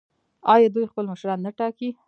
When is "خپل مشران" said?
0.91-1.39